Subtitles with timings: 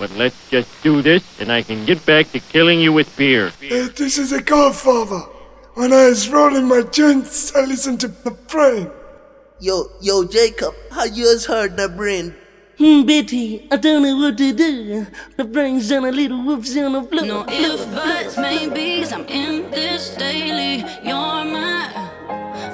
[0.00, 3.48] But let's just do this and I can get back to killing you with beer.
[3.48, 5.20] Uh, this is a godfather.
[5.74, 8.90] When I was rolling my joints, I listened to the brain.
[9.60, 12.34] Yo, yo, Jacob, how yours heard the brain?
[12.78, 15.06] Hmm, Betty, I don't know what to do.
[15.36, 17.26] The brain's on a little whoops on the floor.
[17.26, 19.12] No if, buts, maybes.
[19.12, 20.78] I'm in this daily.
[21.04, 22.10] You're my,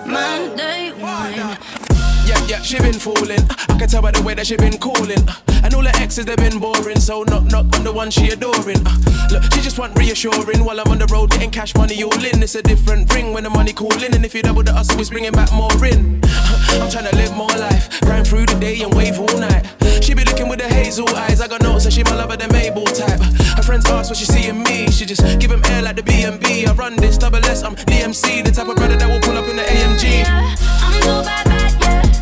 [0.06, 1.86] my day one.
[2.27, 3.41] Yeah, yeah, she been fooling.
[3.69, 5.23] I can tell by the way that she been calling.
[5.62, 6.98] And all her exes, they been boring.
[6.98, 8.83] So knock, knock, I'm the one she adoring.
[8.84, 8.98] Uh,
[9.30, 12.43] look, she just want reassuring while I'm on the road getting cash money all in.
[12.43, 14.15] It's a different ring when the money cooling.
[14.15, 16.20] And if you double the hustle, it's bringing back more in.
[16.25, 18.00] Uh, I'm trying to live more life.
[18.00, 19.65] Grind through the day and wave all night.
[20.03, 21.41] She be looking with the hazel eyes.
[21.41, 23.20] I got notes and she my lover, the Mabel type.
[23.56, 24.91] Her friends ask what she see in me.
[24.91, 26.67] She just give him air like the B&B.
[26.67, 28.45] I run this double S, I'm DMC.
[28.45, 30.22] The type of brother that will pull up in the AMG.
[30.22, 32.16] Yeah, I'm bad, bad, yeah.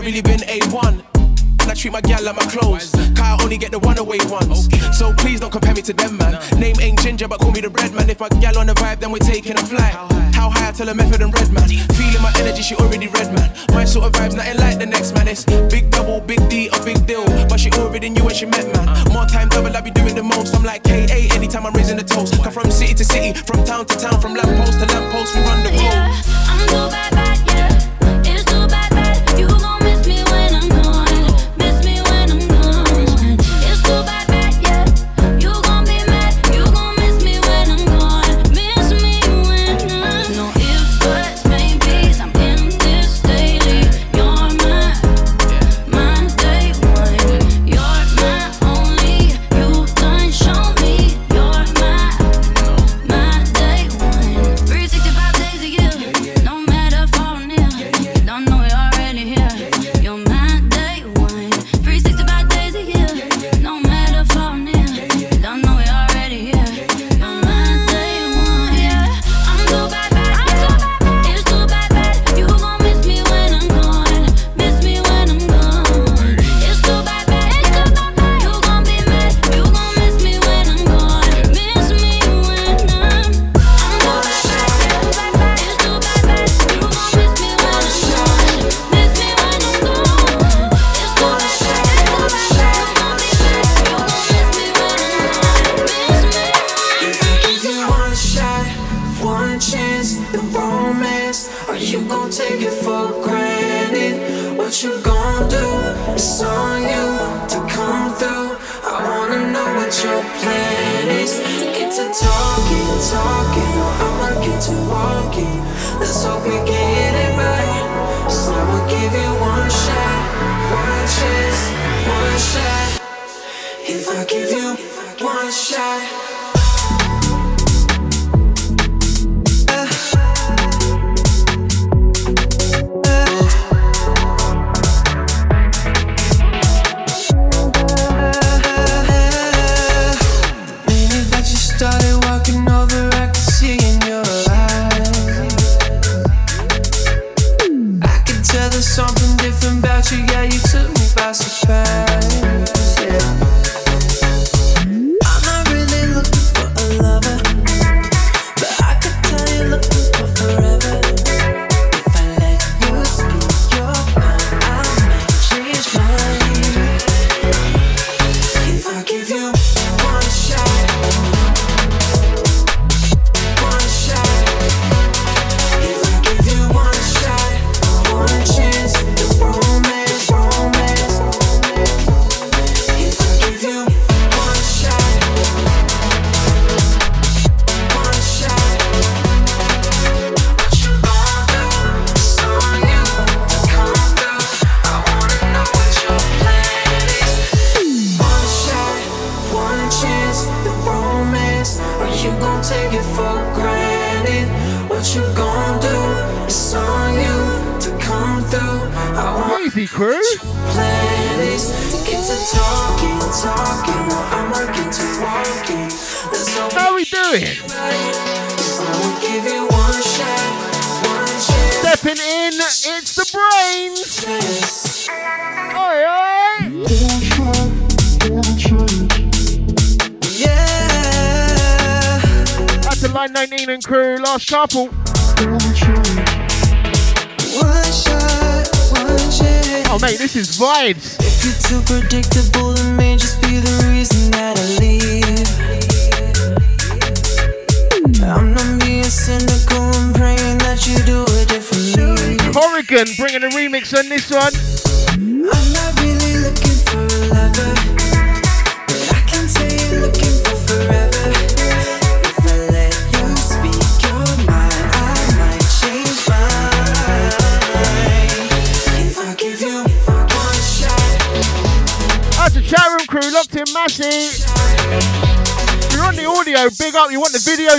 [0.00, 1.04] I really been A1.
[1.60, 2.90] And I treat my gal like my clothes.
[3.14, 4.64] Car I only get the one away ones.
[4.96, 6.40] So please don't compare me to them, man.
[6.58, 8.08] Name ain't ginger, but call me the bread man.
[8.08, 9.92] If my gal on the vibe, then we're taking a flight.
[10.32, 11.68] How high I tell her method and Redman.
[11.68, 13.52] Feeling my energy, she already red man.
[13.72, 15.28] My sort of vibe's nothing like the next man.
[15.28, 17.26] It's big double, big D, a big deal.
[17.50, 18.88] But she already knew when she met man.
[19.12, 20.56] More time double, I be doing the most.
[20.56, 22.42] I'm like KA anytime I'm raising the toast.
[22.42, 25.36] Come from city to city, from town to town, from lamp post to lamp post,
[25.36, 25.92] we run the road.
[25.92, 27.29] Yeah, I'm too bad, bad,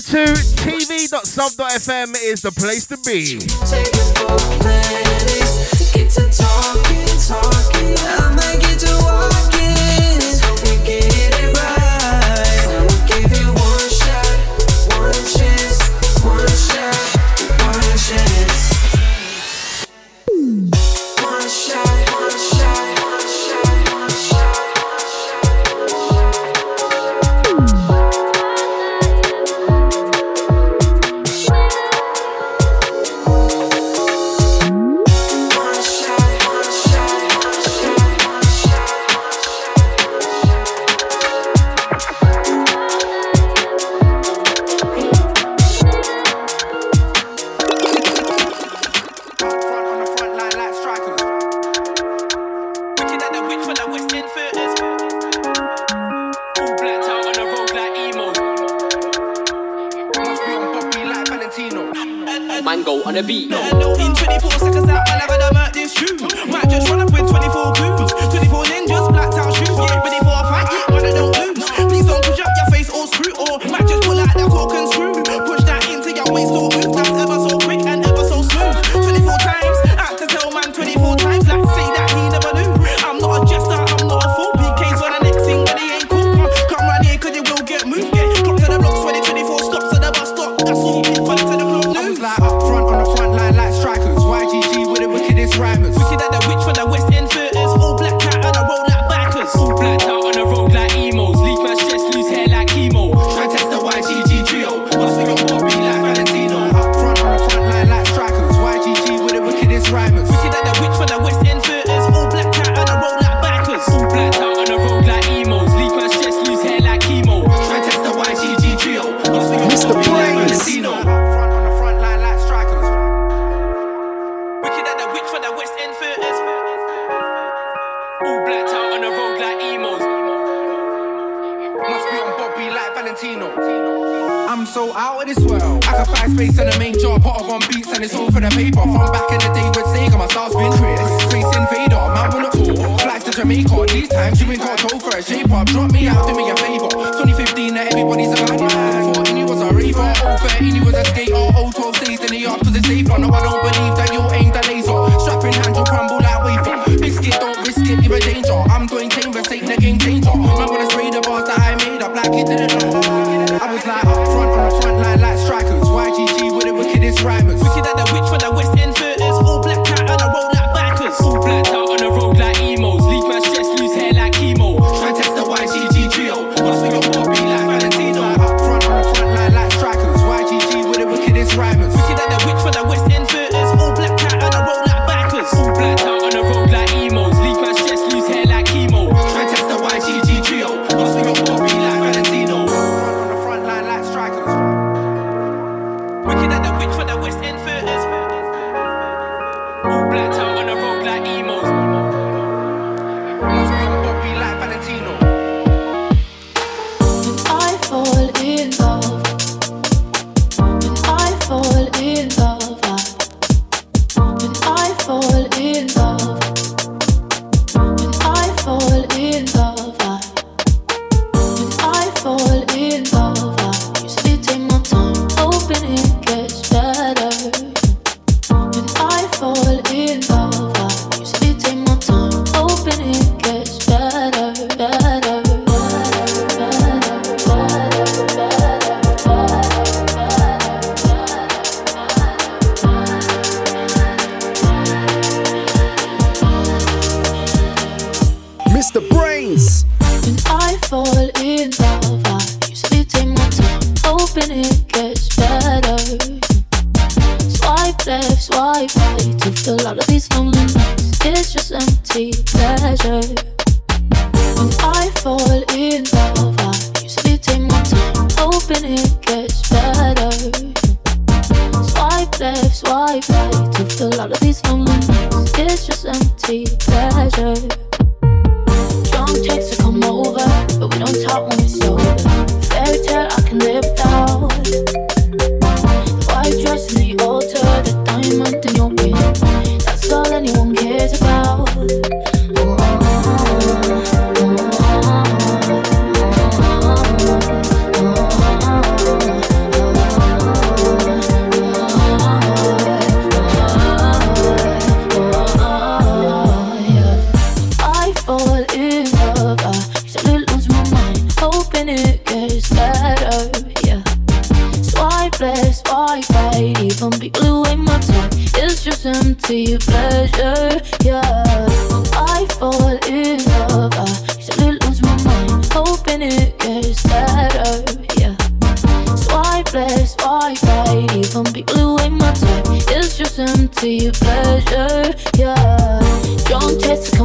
[0.01, 0.25] The?
[0.57, 3.90] TV.sub.fm is the place to be.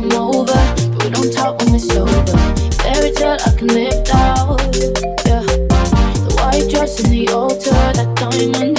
[0.01, 0.53] come over,
[0.93, 2.13] but we don't talk when we're sober.
[2.83, 4.61] Fairy tale I can live out,
[5.25, 5.41] yeah.
[5.41, 8.76] The white dress and the altar, that diamond.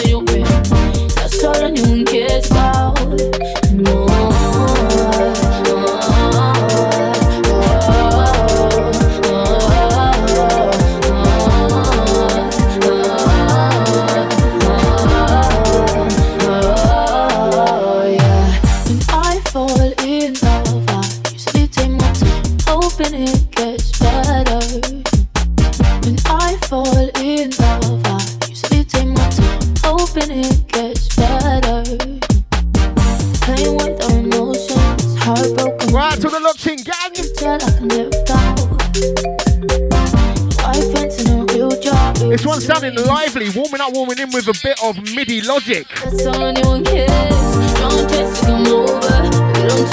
[44.17, 45.88] coming in with a bit of MIDI logic.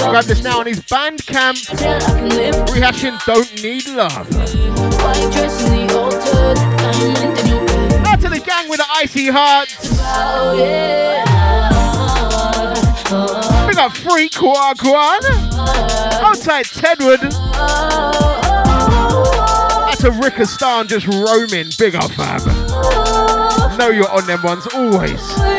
[0.09, 1.57] Grab this now on his Bandcamp.
[2.69, 4.28] Rehashing Don't Need Love.
[8.07, 9.90] Out to the gang with the icy hearts.
[13.66, 15.21] We got Free Quagwan.
[16.23, 17.21] Outside Tedwood.
[19.95, 21.71] Tedward to Rickistan just roaming.
[21.78, 22.53] Big up, fam
[23.76, 25.53] know you're on them ones always.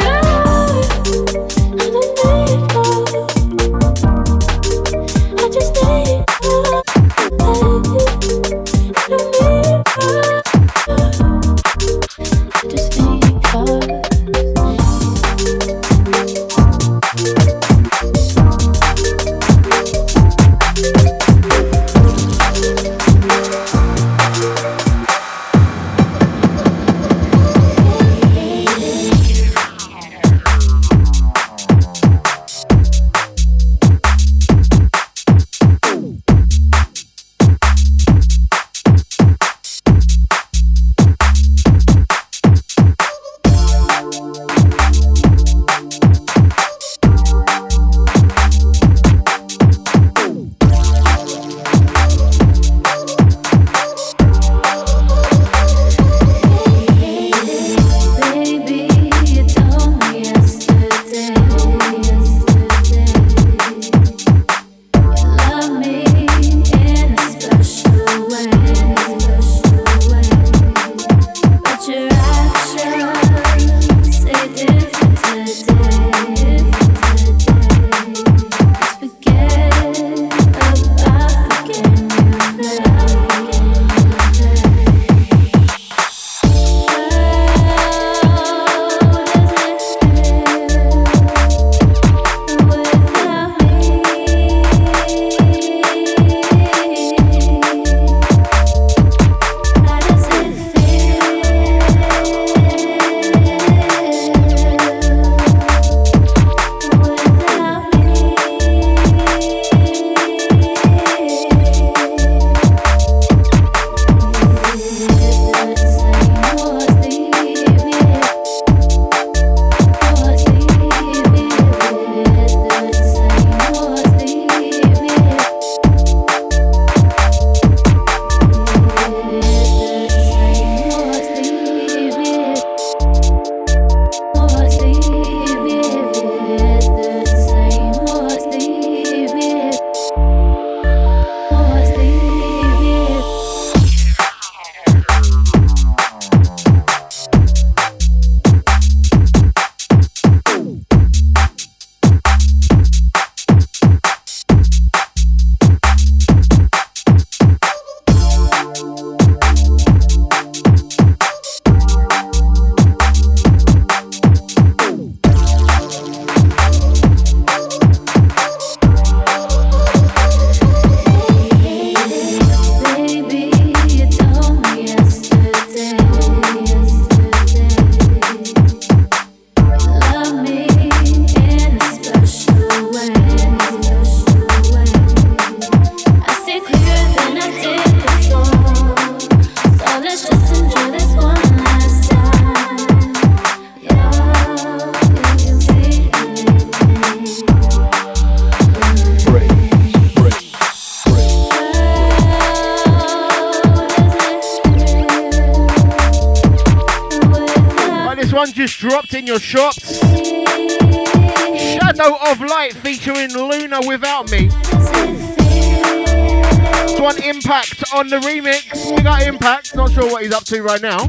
[217.96, 218.94] on the remix.
[218.98, 219.74] Big up Impact.
[219.74, 221.08] Not sure what he's up to right now.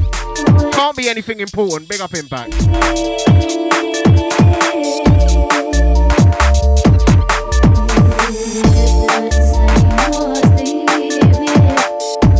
[0.71, 1.89] Can't be anything important.
[1.89, 2.53] Big up Impact.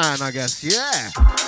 [0.00, 0.64] man, I guess.
[0.64, 1.39] Yeah.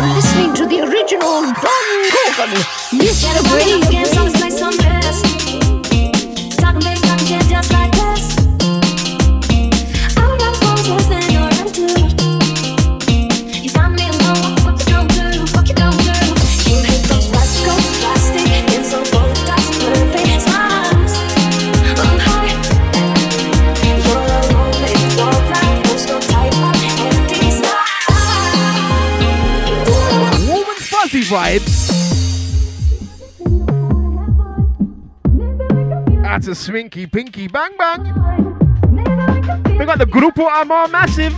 [0.00, 2.52] now listening to the original Don Corgan,
[2.92, 3.50] Mr.
[3.50, 3.76] Brave.
[31.26, 31.88] Vibes.
[36.22, 38.02] That's a swinky pinky bang bang.
[39.78, 41.34] We got the Grupo Amor Massive.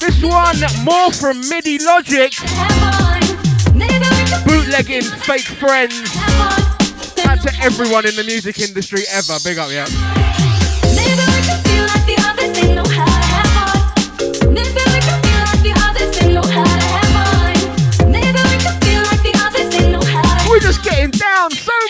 [0.00, 2.32] This one more from MIDI Logic.
[4.46, 6.16] Bootlegging fake friends.
[7.26, 9.36] Out to everyone in the music industry ever.
[9.44, 10.25] Big up, yeah.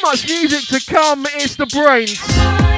[0.06, 1.26] Much music to come.
[1.34, 2.75] It's the BrainZ.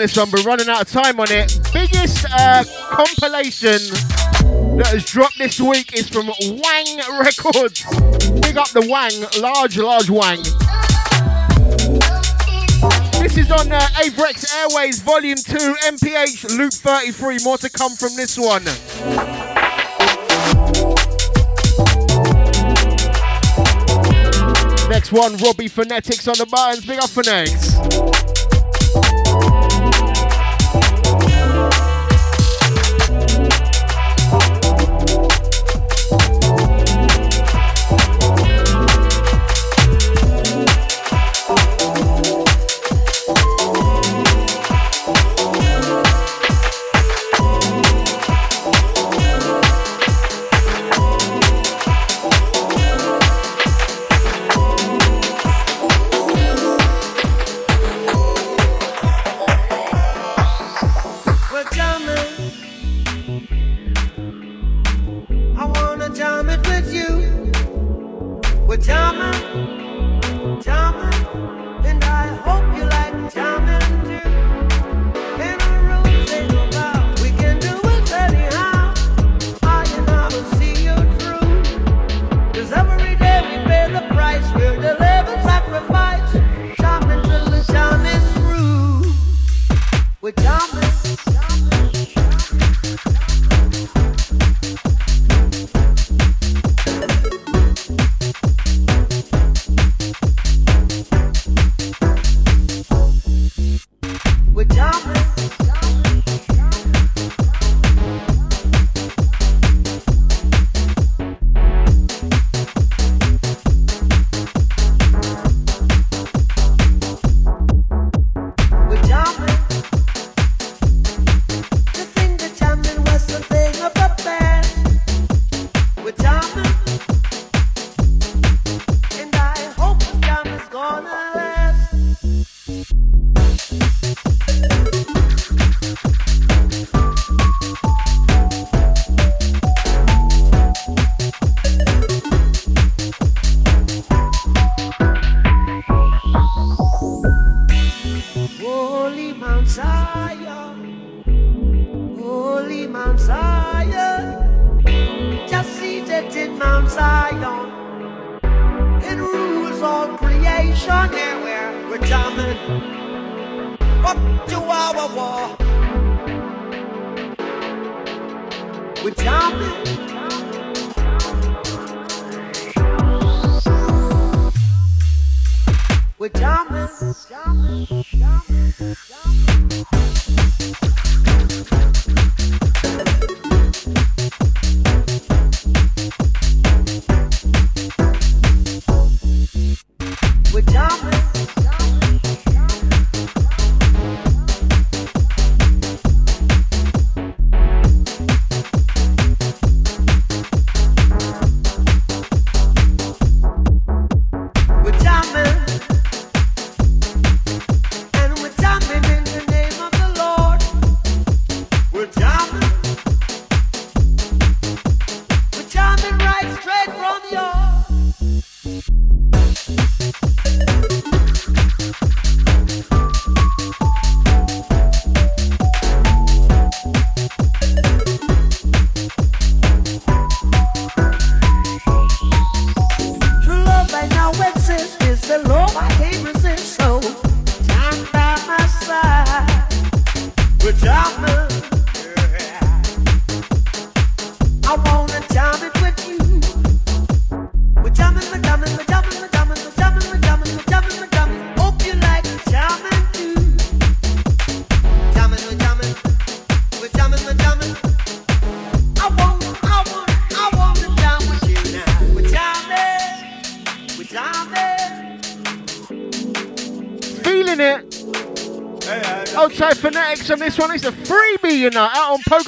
[0.00, 1.58] This one, but running out of time on it.
[1.72, 3.78] Biggest uh, compilation
[4.76, 7.84] that has dropped this week is from Wang Records.
[8.40, 10.42] Big up the Wang, large, large Wang.
[13.22, 17.38] This is on uh, Avrex Airways Volume 2, MPH Loop 33.
[17.44, 18.64] More to come from this one.
[24.90, 26.86] Next one, Robbie Phonetics on the buttons.
[26.86, 28.25] Big up Phonetics.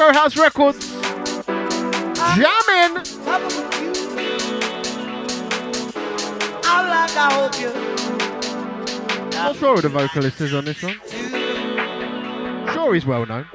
[0.09, 0.91] Powerhouse Records.
[2.35, 2.97] Jamming.
[9.37, 10.99] What's wrong with the vocalist is on this one?
[12.73, 13.47] Sure, he's well known.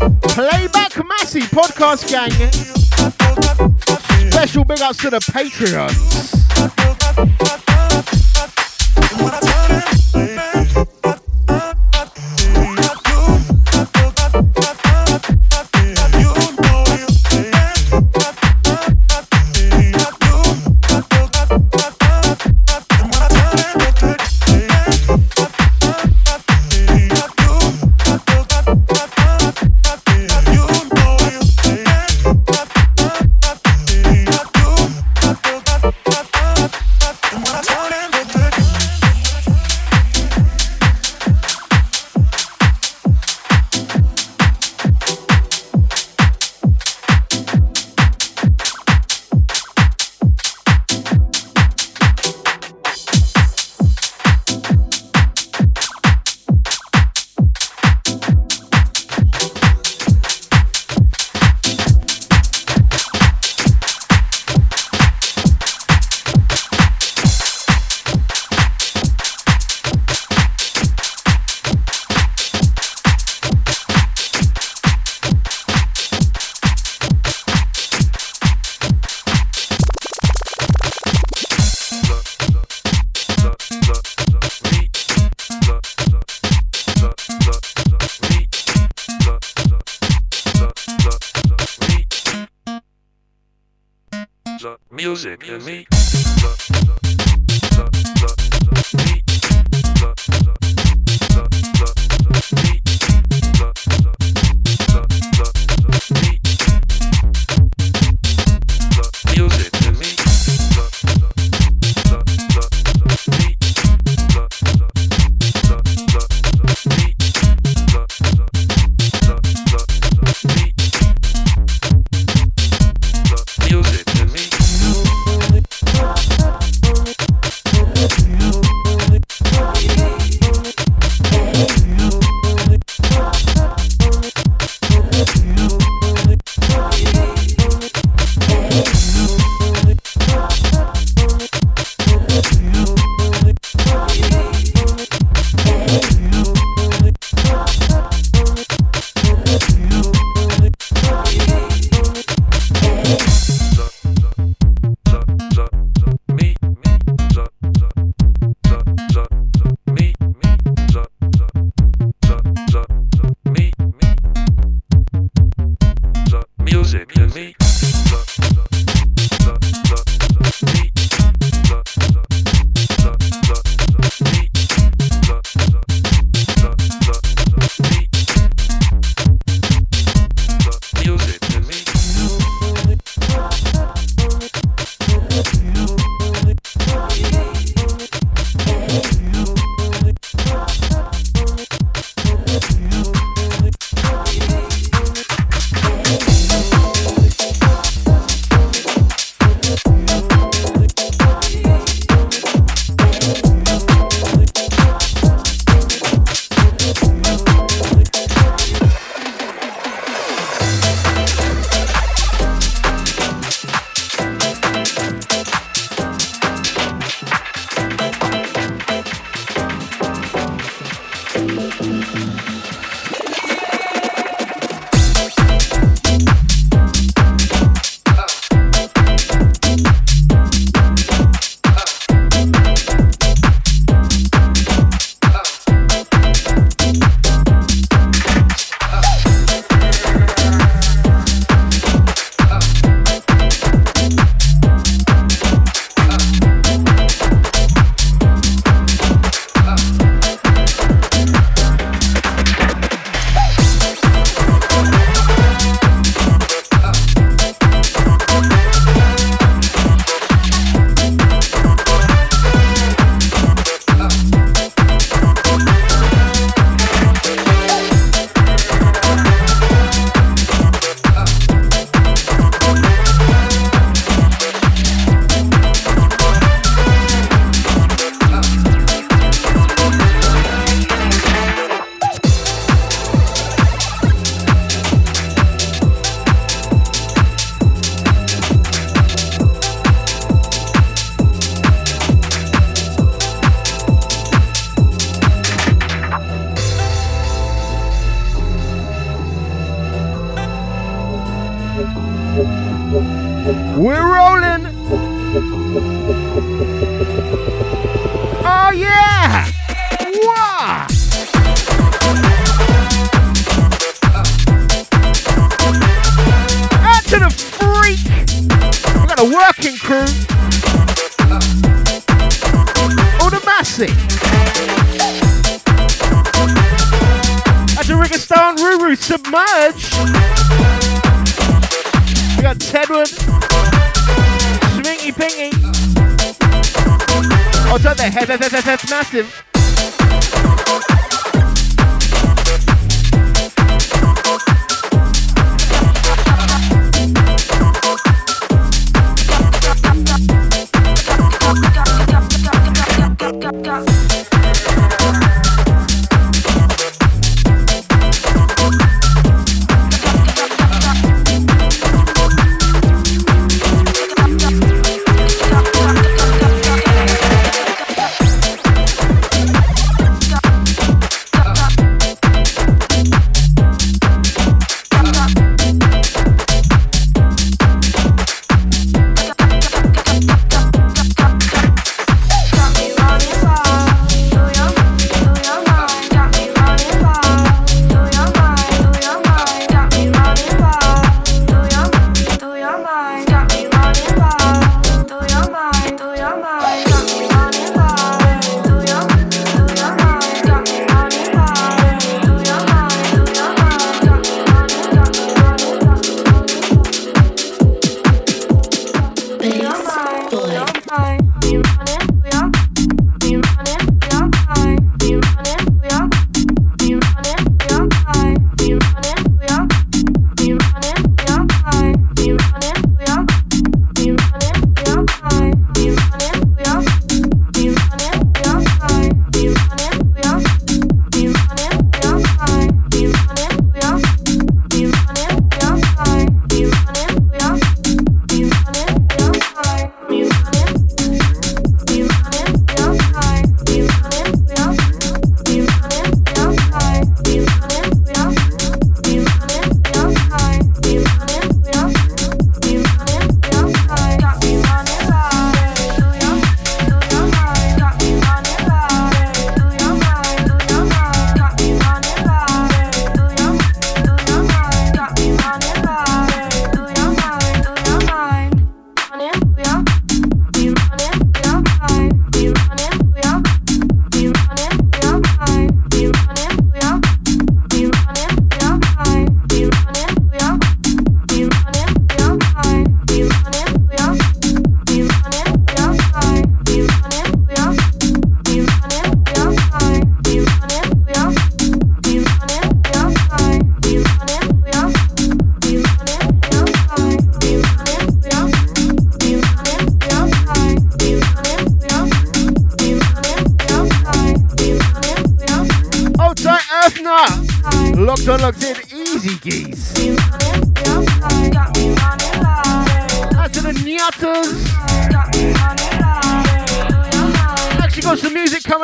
[0.00, 2.30] Playback Massey Podcast Gang.
[4.30, 6.30] Special big ups to the Patreons.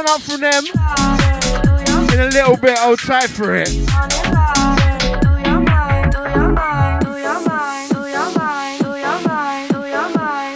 [0.07, 0.65] up from them
[2.13, 2.79] in a little bit.
[2.79, 3.69] I'll try for it.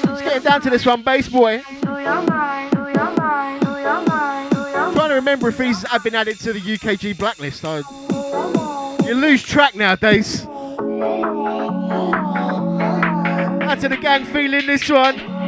[0.06, 1.62] Let's get down to this one, bass boy.
[1.82, 2.26] I'm
[4.94, 7.64] trying to remember if these have been added to the UKG blacklist.
[7.64, 7.82] I,
[9.06, 10.46] you lose track nowadays.
[13.60, 15.39] That's to the gang feeling this one.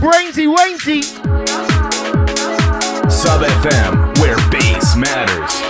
[0.00, 1.02] Brainsy Wainsy.
[3.10, 5.69] Sub FM, where bass matters.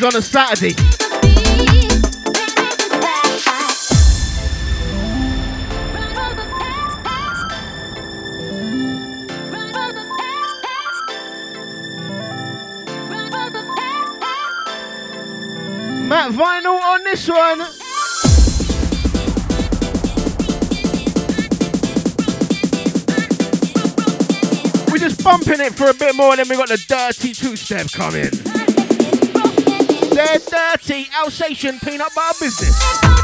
[0.00, 0.74] was on a Saturday.
[16.06, 17.58] Matt Vinyl on this one.
[24.90, 27.56] We're just bumping it for a bit more, and then we got the dirty two
[27.56, 28.47] step coming
[30.36, 33.17] dirty Alsatian peanut butter business.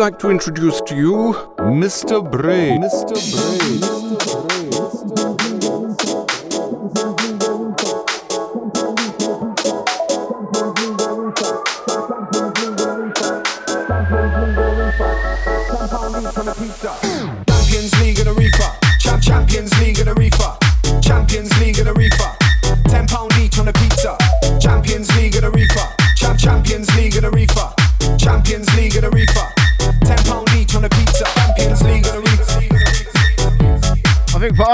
[0.00, 2.22] Like to introduce to you Mr.
[2.30, 2.70] Bray.
[2.70, 3.12] Mr.
[3.12, 4.69] Bray.
[4.69, 4.69] Champions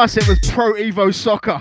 [0.06, 1.58] us it was Pro Evo Soccer.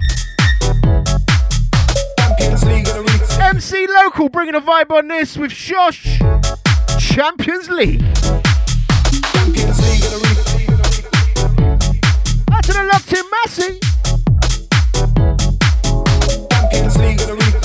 [3.42, 6.20] MC Local bringing a vibe on this with Shosh.
[7.00, 8.02] Champions League.
[9.34, 10.04] Champions League.
[12.52, 13.80] Out to the locked in Massey.
[16.52, 17.65] Champions League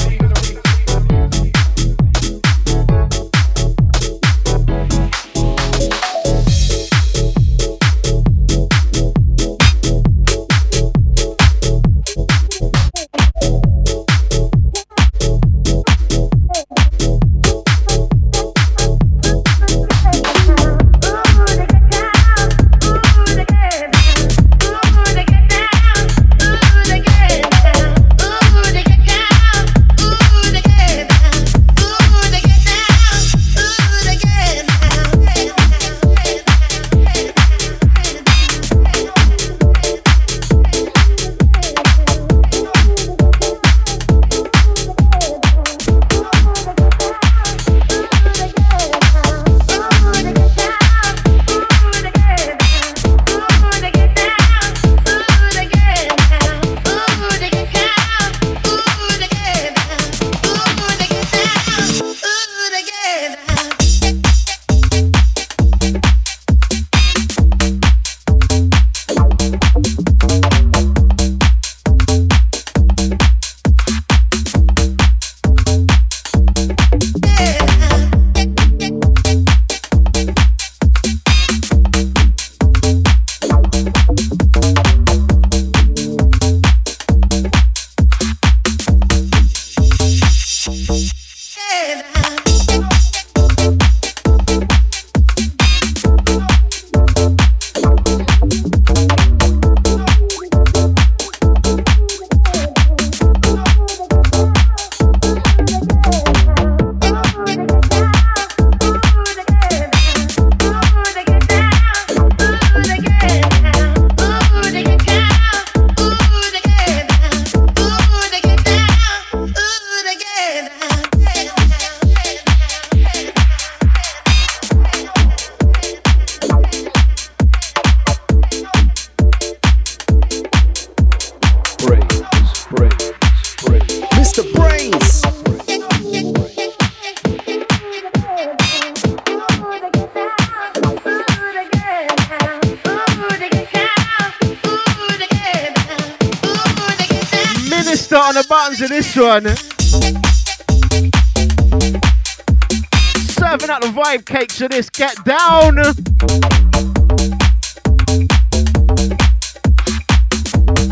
[155.10, 155.78] Get down.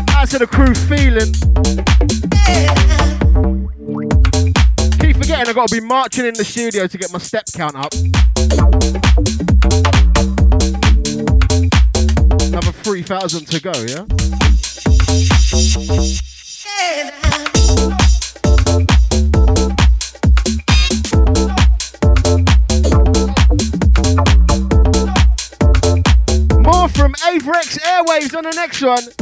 [0.09, 1.31] Out to the crew feeling.
[4.99, 7.93] Keep forgetting I gotta be marching in the studio to get my step count up.
[28.79, 29.18] Airwaves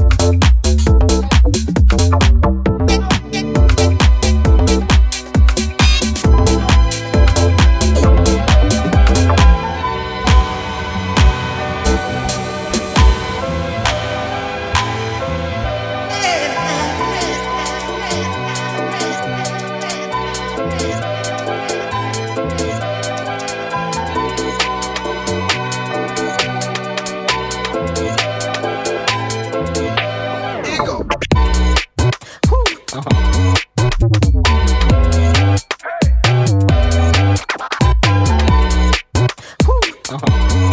[40.10, 40.66] 很好。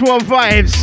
[0.00, 0.74] this one, Vibes.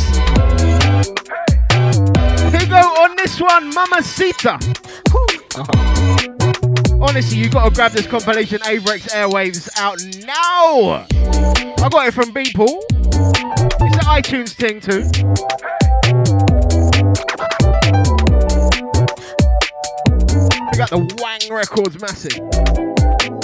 [2.52, 2.66] Hey.
[2.66, 4.58] Go on this one, Mama Sita.
[7.00, 11.06] Honestly, you gotta grab this compilation Avrex Airwaves out now.
[11.82, 12.84] I got it from people.
[12.90, 15.04] It's an iTunes thing too.
[20.70, 23.37] We got the Wang Records massive.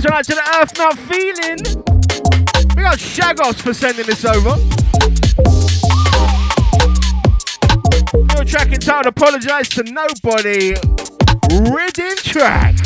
[0.00, 1.58] this right to the earth, not feeling.
[2.76, 4.56] We got Shagos for sending this over.
[8.34, 10.74] No track entitled Apologize to Nobody.
[11.72, 12.76] Ridden track.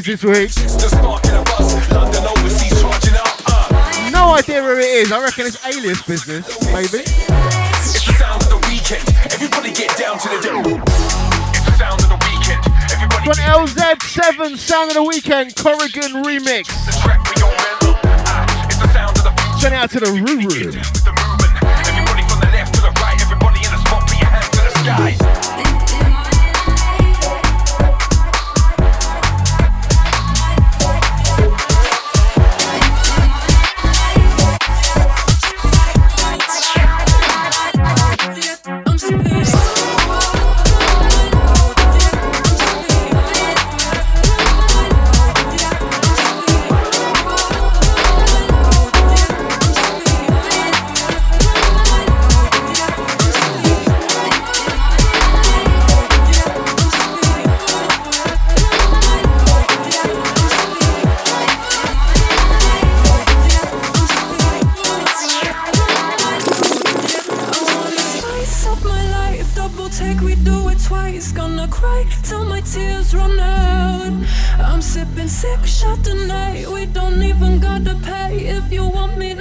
[0.00, 0.57] this week.
[74.98, 76.66] sipping sick shot tonight.
[76.66, 79.37] We don't even gotta pay if you want me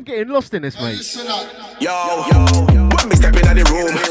[0.00, 1.14] I'm getting lost in this, mate.
[1.78, 2.88] Yo, yo, yo.
[2.88, 3.16] when me
[3.50, 4.09] in the room,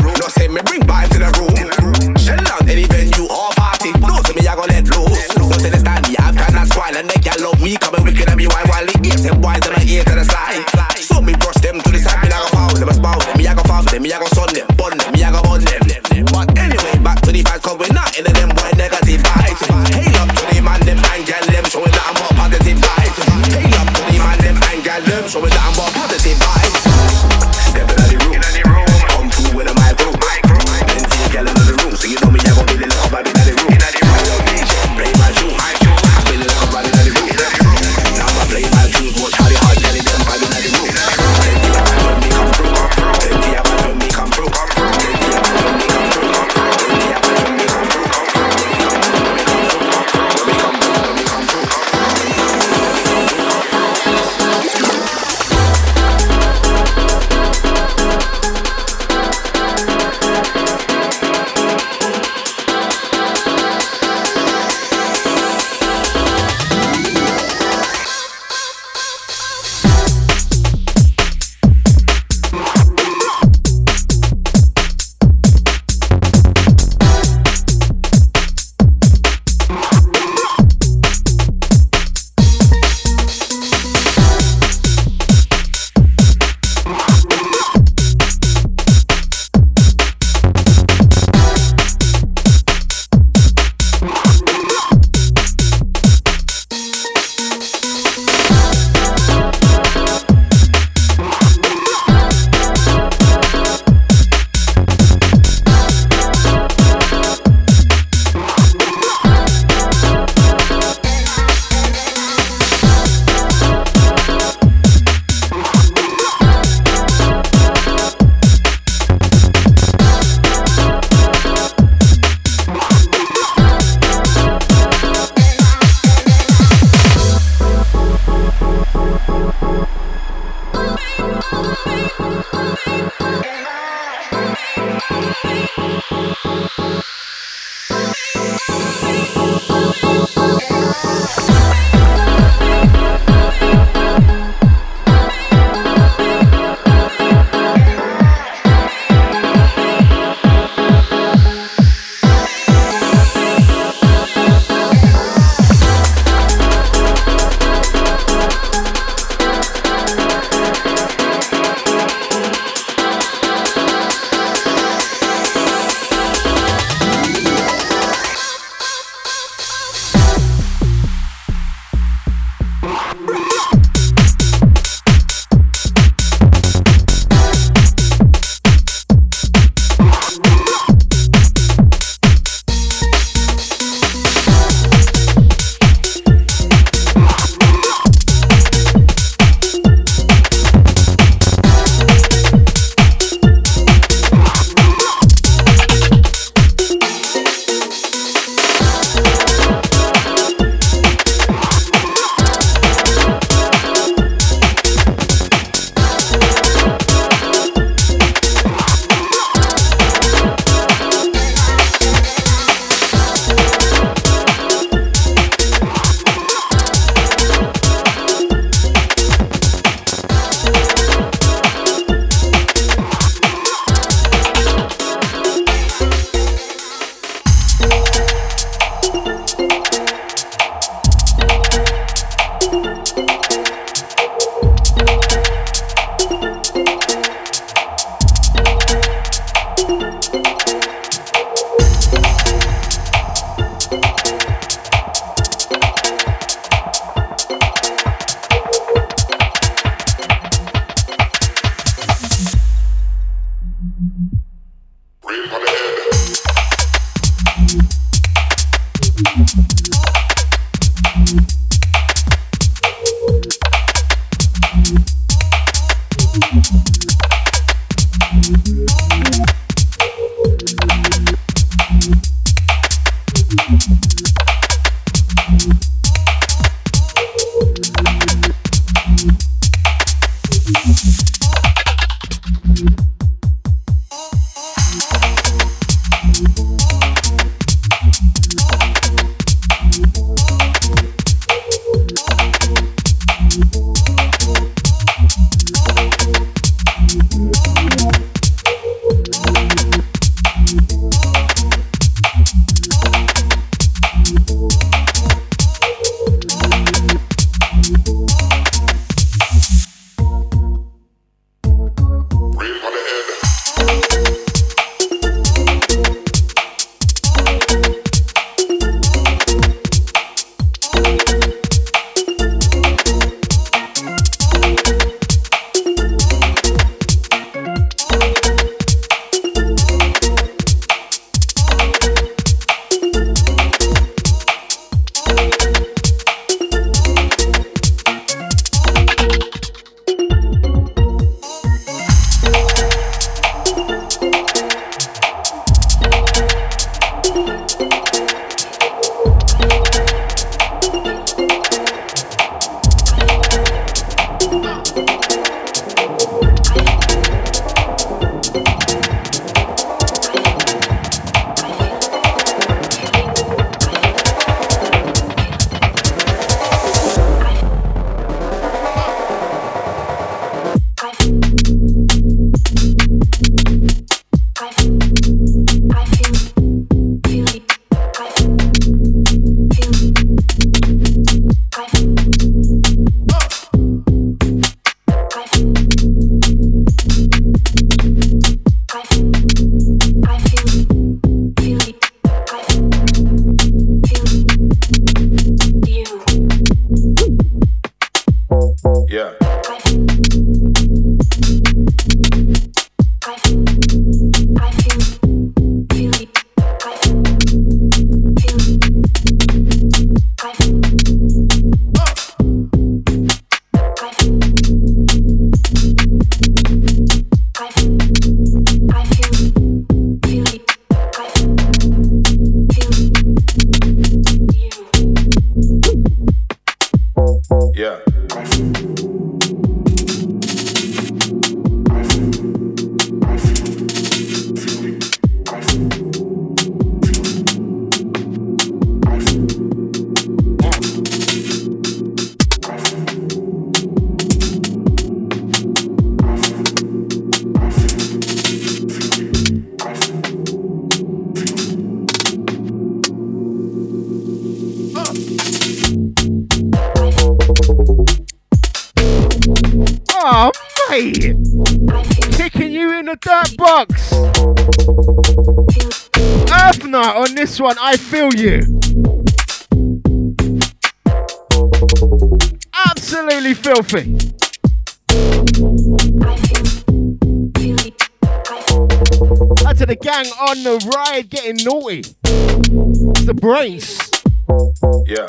[485.06, 485.28] Yeah.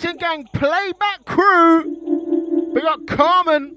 [0.00, 2.72] Out to the Lockdown Gang playback crew.
[2.72, 3.76] We got Carmen.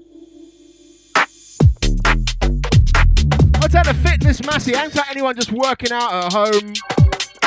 [3.56, 4.74] I'll tell the fitness massy.
[4.74, 6.74] Ain't that anyone just working out at home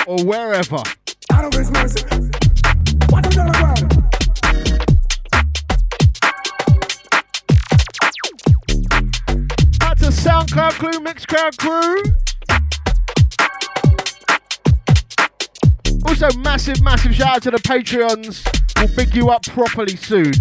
[0.06, 0.84] or wherever.
[1.32, 2.04] I don't miss mercy.
[3.10, 3.82] What you gonna ground?
[9.82, 12.04] Out to SoundCloud crew, mixed Mixcloud crew.
[16.08, 18.66] Also, massive, massive shout out to the Patreons.
[18.80, 20.34] We'll big you up properly soon.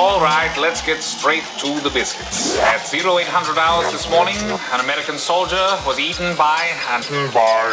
[0.00, 2.56] All right, let's get straight to the biscuits.
[2.60, 4.36] At 0800 hours this morning,
[4.72, 7.66] an American soldier was eaten by and by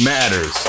[0.00, 0.67] matters.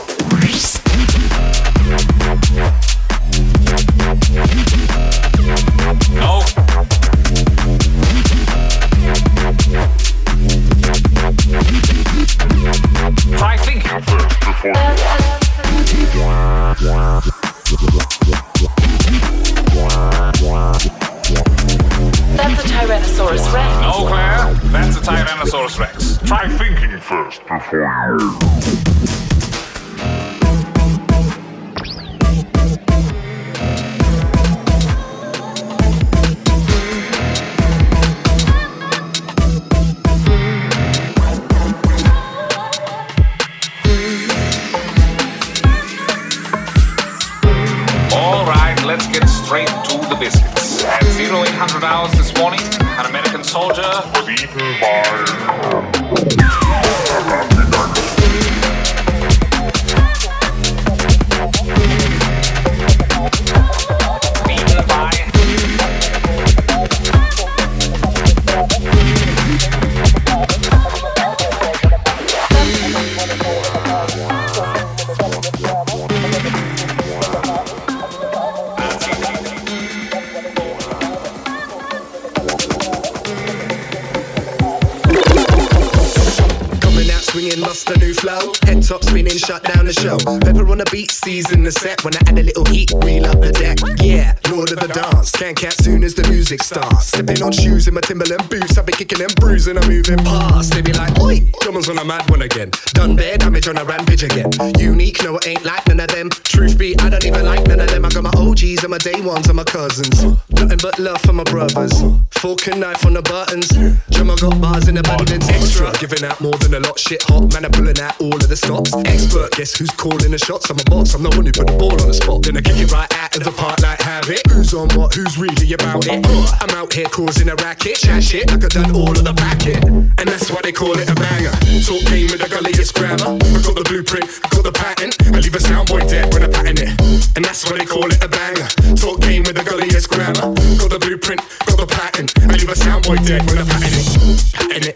[96.49, 97.07] Music starts.
[97.07, 98.75] Stepping on shoes in my Timberland boots.
[98.75, 100.73] I be kicking and bruising, I'm moving past.
[100.73, 102.71] They be like, oi, Drummond's on a mad one again.
[102.93, 104.49] Done bare damage on a rampage again.
[104.79, 106.29] Unique, no, it ain't like none of them.
[106.29, 108.03] Truth be, I don't even like none of them.
[108.03, 110.23] I got my OGs and my day ones and my cousins.
[110.49, 111.93] Nothing but love for my brothers.
[112.31, 113.69] Fork and knife on the buttons.
[114.09, 115.47] Drummer got bars in abundance.
[115.49, 116.97] Extra, giving out more than a lot.
[116.97, 118.95] Shit hot, man, I'm pulling out all of the stops.
[119.05, 120.67] Expert, guess who's calling the shots?
[120.71, 122.41] I'm a boss, I'm the one who put the ball on the spot.
[122.41, 124.45] Then I kick it right out of the park like have it.
[124.51, 125.13] Who's on what?
[125.13, 126.25] Who's really about it?
[126.25, 129.83] Uh, I'm out here causing a racket, chat shit I done all of the packet.
[129.85, 131.53] And that's why they call it a banger.
[131.85, 133.39] Talk game with a gulliest grammar.
[133.39, 135.15] I got the blueprint, I got the patent.
[135.27, 136.91] I leave a soundboy dead when I patent it.
[137.35, 138.67] And that's why they call it a banger.
[138.95, 140.55] Talk game with a gulliest grammar.
[140.75, 142.33] Got the blueprint, got the patent.
[142.43, 144.07] I leave a soundboy dead when I patent it.
[144.51, 144.95] Patent it,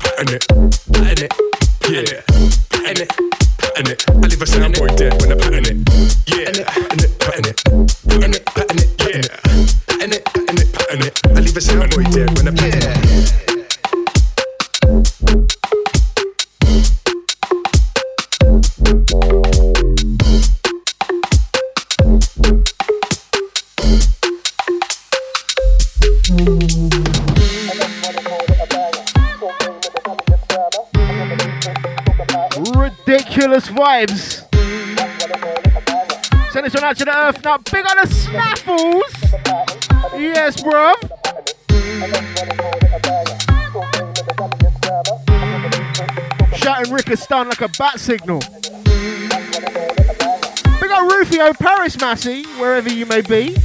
[0.00, 0.42] patent it,
[33.34, 34.44] Ridiculous vibes.
[36.52, 37.58] Send this one out to the earth now.
[37.58, 39.12] Big on the snaffles.
[40.16, 40.94] Yes, bruv.
[46.56, 48.38] Shouting Rick is stunned like a bat signal.
[50.80, 53.56] Big up Rufio, Paris Massey, wherever you may be.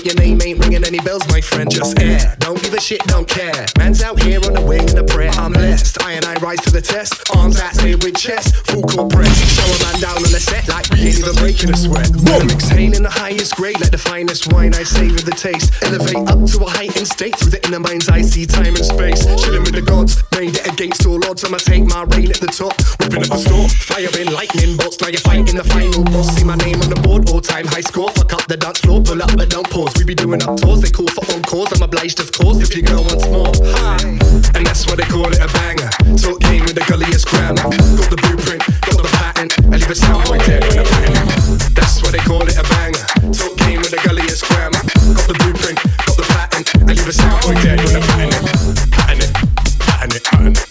[0.00, 1.70] But your name ain't ringing any bells, my friend.
[1.70, 3.66] Just air, don't give a shit, don't care.
[3.76, 5.28] Man's out here on the wing and a prayer.
[5.34, 7.20] I'm blessed, I and I rise to the test.
[7.36, 9.32] Arms out here with chest, court press.
[9.52, 12.10] Show a man down on the set like we ain't even breaking a sweat.
[12.10, 14.74] I'm exhaling the highest grade, like the finest wine.
[14.74, 17.36] I savor the taste, elevate up to a heightened state.
[17.36, 19.24] Through the inner minds, I see time and space.
[19.42, 21.44] Chilling with the gods, made it against all odds.
[21.44, 25.00] I'ma take my reign at the top, whipping up a storm, firing lightning bolts.
[25.00, 26.34] Now you're fighting the final boss.
[26.36, 28.10] See my name on the board, all time high score.
[28.10, 29.92] Fuck up the dance floor, pull up but don't pause.
[29.98, 31.72] We be doing up tours, they call for encores.
[31.72, 33.52] I'm obliged, of course, if your girl wants more.
[34.54, 35.90] And that's why they call it a banger.
[36.16, 37.62] Talk game with the gulliest grammar.
[37.62, 38.69] Got the blueprint, got the patent.
[39.72, 40.62] I leave a soundboy dead.
[41.76, 43.06] That's why they call it a banger.
[43.78, 44.00] With the.
[45.14, 46.74] Got the blueprint, got the patent.
[46.74, 49.30] I leave a soundboy dead when I patent it.
[49.30, 49.34] It,
[49.78, 50.69] patent it, patent it,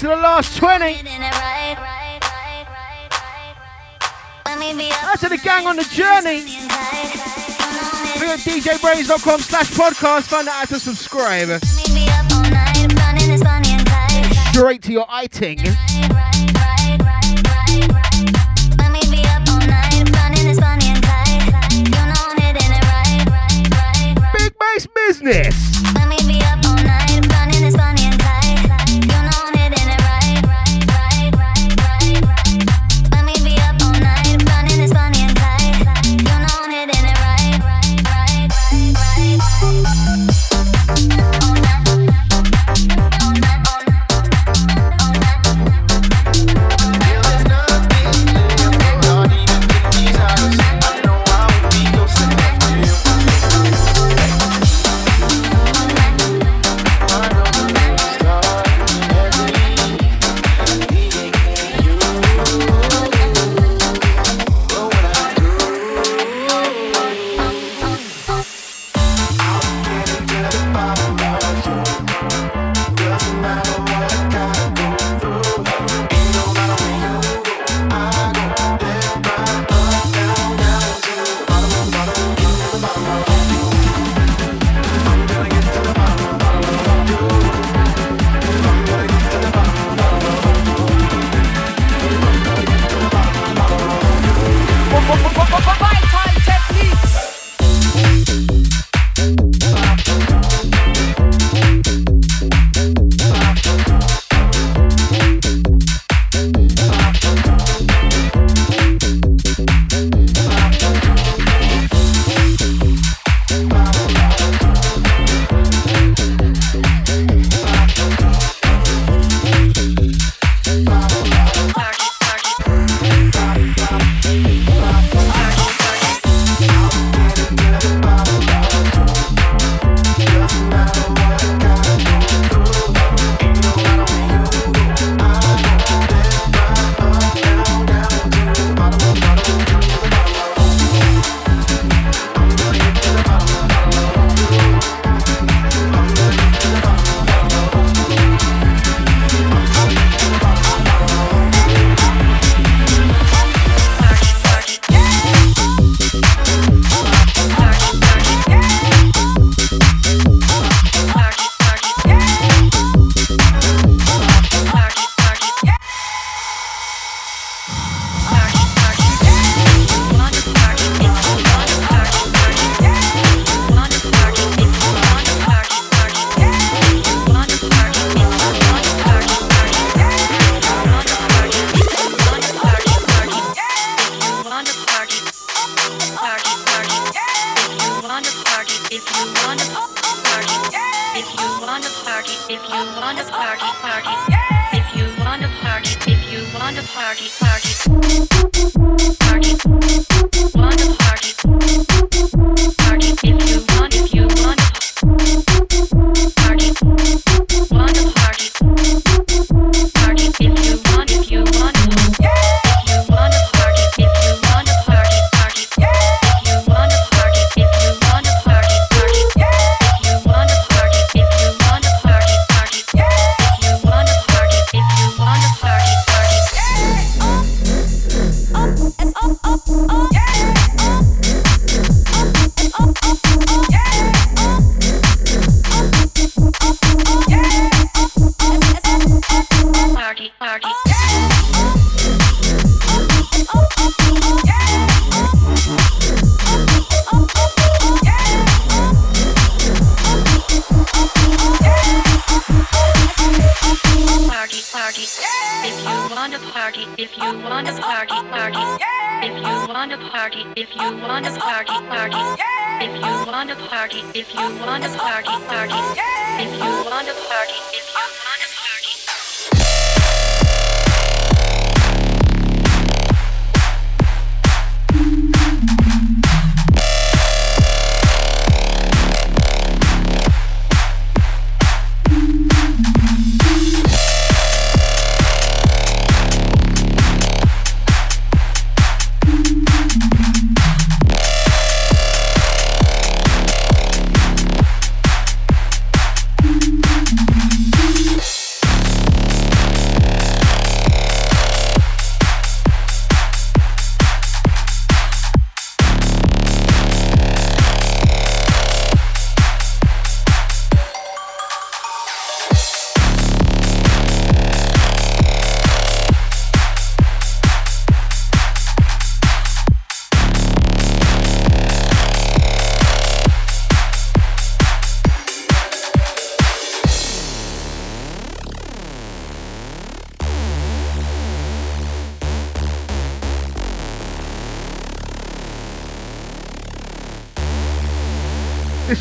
[0.00, 1.02] to the last 20.
[5.02, 6.44] That's to the gang on the journey.
[8.18, 10.22] We at djbrains.com slash podcast.
[10.22, 11.62] Find out how to subscribe.
[14.52, 15.58] Straight to your iting.
[24.32, 25.69] Big bass business.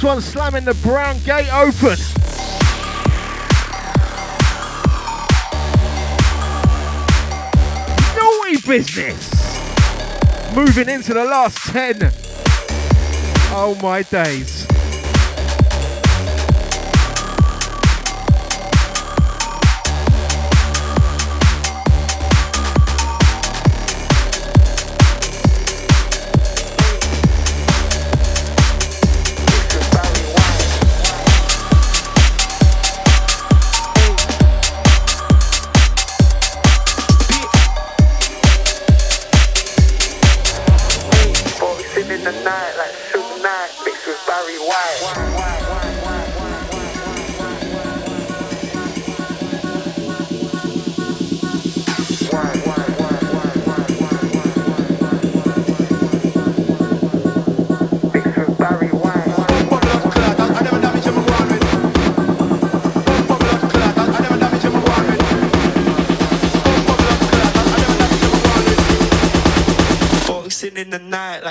[0.10, 1.96] one slamming the brown gate open.
[8.18, 10.56] Naughty business.
[10.56, 12.12] Moving into the last 10.
[13.52, 14.69] Oh my days.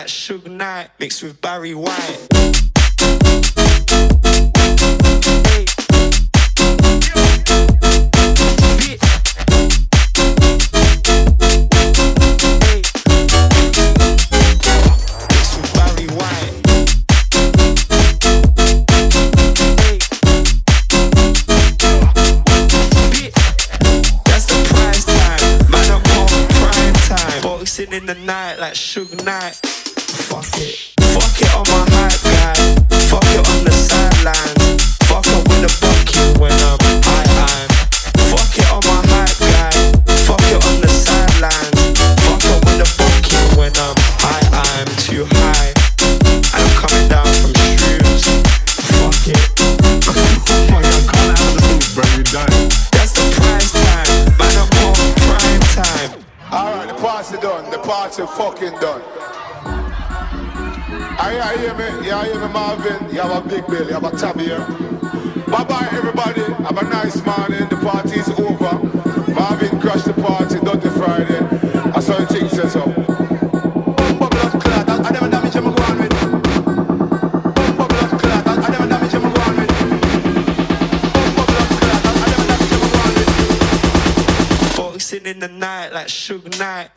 [0.09, 0.48] sugar.
[58.09, 59.03] party fucking done.
[61.21, 64.17] I hear me, Yeah, hear me Marvin, you have a big belly, you have a
[64.17, 64.67] tabby here.
[65.47, 68.98] Bye bye everybody, have a nice morning, the party's over.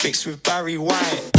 [0.03, 1.30] Mixed with Barry White.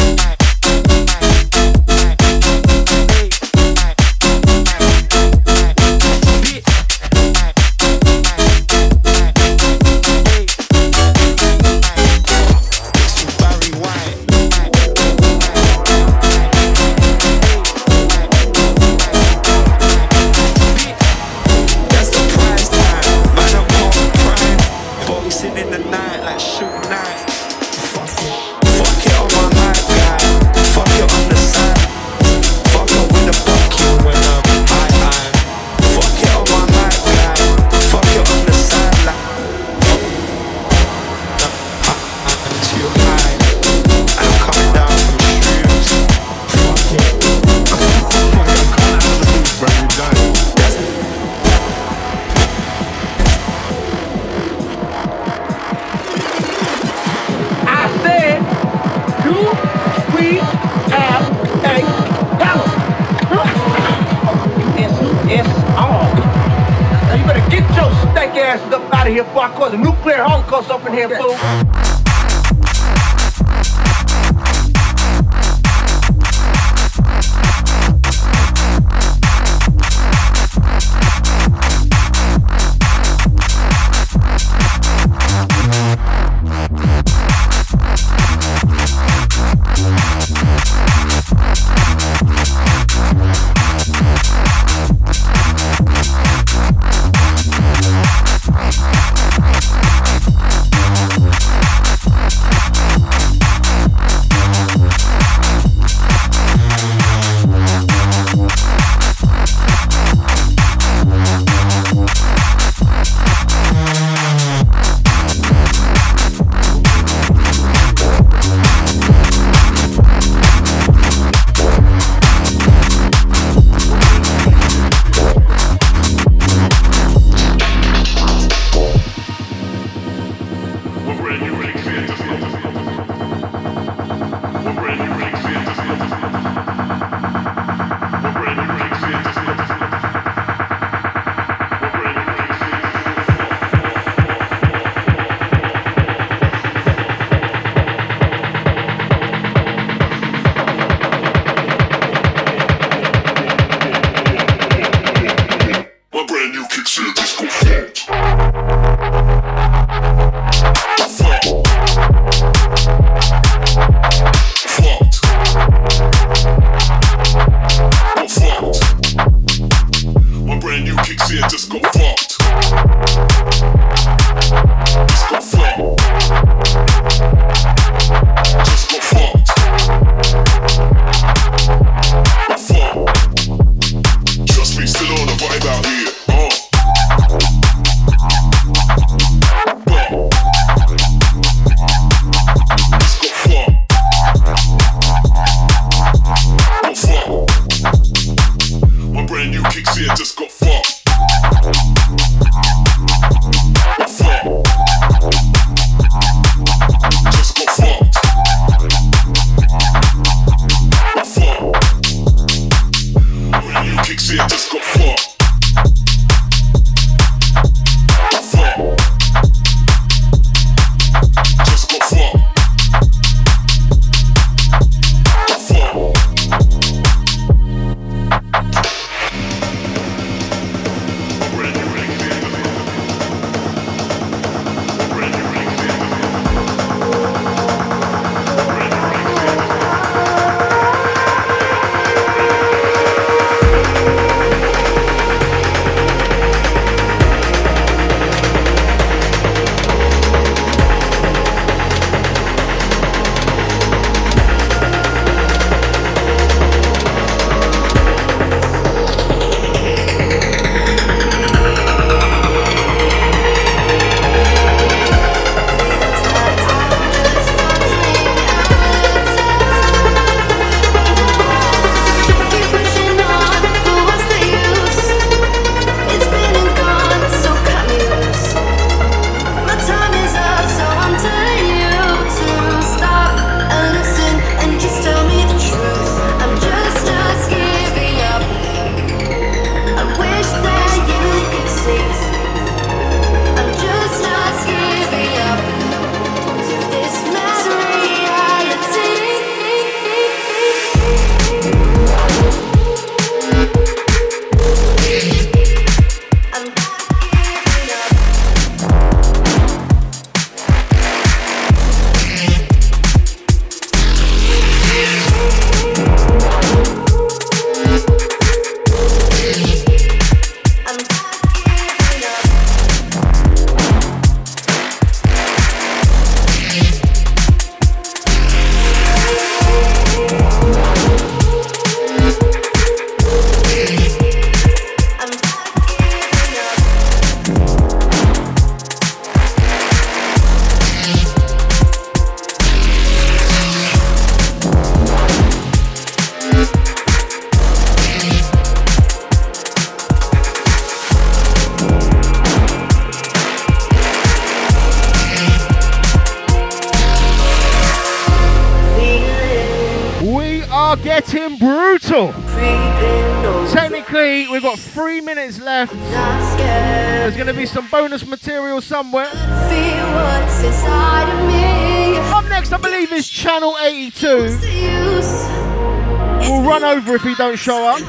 [377.02, 378.00] Over if he don't show up.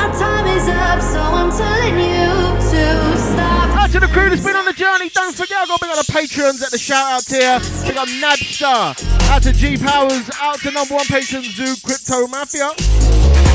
[0.00, 2.32] Our time is up, so I'm telling you
[2.70, 3.76] to stop.
[3.76, 5.10] Out to the crew that's been on the journey.
[5.10, 7.58] Don't forget, I've got big up the patrons at the shout out here.
[7.86, 8.96] Big up Nadstar.
[9.30, 10.30] Out to G Powers.
[10.40, 12.72] Out to number one patron Zoo Crypto Mafia.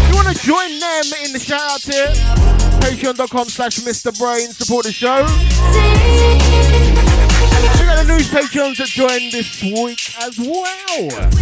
[0.09, 2.11] You want to join them in the shout out here?
[2.81, 4.17] Patreon.com slash Mr.
[4.17, 4.51] Brain.
[4.51, 5.25] Support the show.
[7.79, 11.38] We got the news patrons that joined this week as well.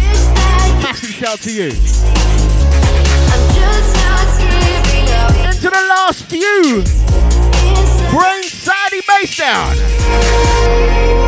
[0.88, 1.66] Massive shout to you.
[5.44, 6.82] Into the last few.
[8.10, 11.27] Brain Saturday Bass Down.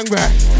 [0.00, 0.59] Bang Bang.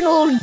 [0.00, 0.39] Original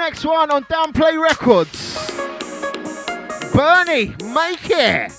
[0.00, 2.10] next one on Downplay Records.
[3.52, 5.12] Bernie, make it.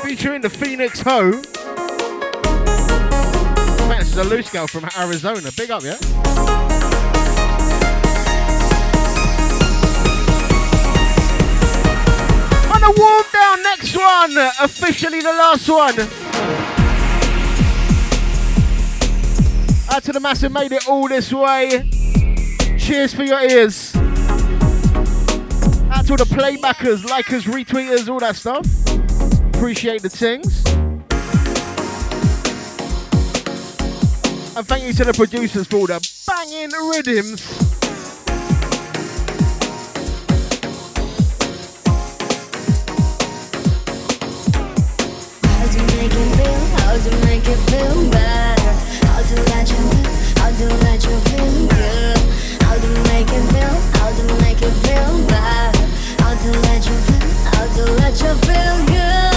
[0.00, 1.30] Featuring the Phoenix Ho.
[3.86, 5.50] Man, this is a loose girl from Arizona.
[5.56, 5.96] Big up, yeah?
[12.74, 14.36] On a warm down, next one.
[14.60, 16.00] Officially the last one.
[19.94, 21.93] Out to the massive made it all this way.
[22.84, 23.96] Cheers for your ears.
[23.96, 24.04] Out
[26.04, 28.66] to all the playbackers, likers, retweeters, all that stuff.
[29.54, 30.62] Appreciate the things.
[34.54, 37.40] And thank you to the producers for all the banging rhythms.
[45.42, 48.72] How to it feel better.
[49.06, 49.76] How to let you
[50.36, 52.43] how to let you feel good.
[52.64, 53.74] How to let you feel,
[58.00, 59.33] let you feel good.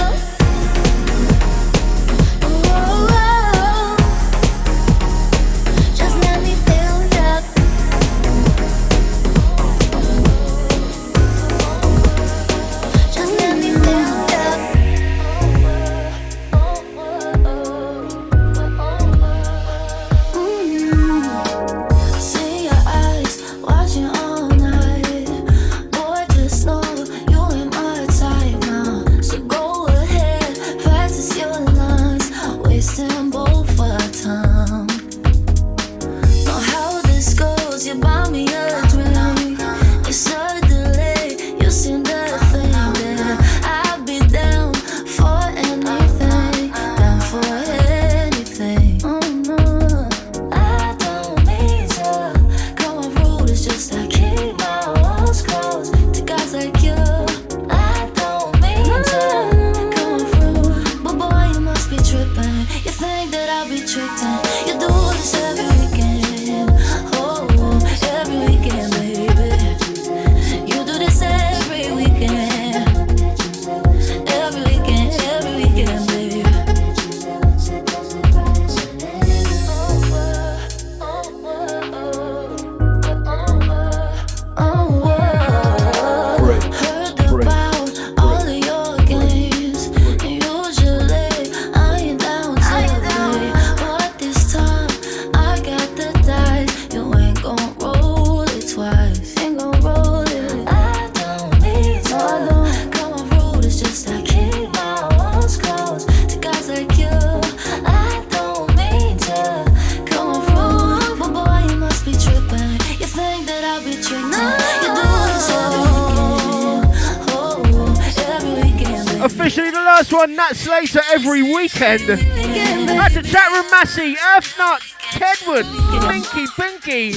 [121.87, 122.89] Weekend.
[122.89, 125.65] Out to chat room Massey, Earthnut, Kedwood,
[126.09, 127.13] Pinky Pinky,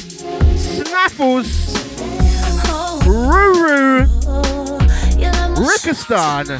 [0.57, 1.75] Snaffles,
[3.03, 4.07] Ruru,
[5.57, 6.51] Rickistan,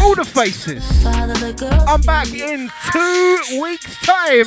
[0.00, 1.04] all the faces.
[1.06, 4.46] I'm back in two weeks' time.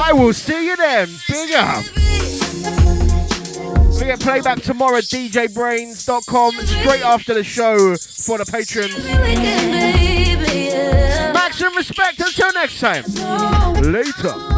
[0.00, 1.08] I will see you then.
[1.28, 1.84] Big up.
[3.98, 9.63] We get playback tomorrow djbrains.com straight after the show for the patrons.
[12.64, 13.04] Next time.
[13.82, 14.53] Later.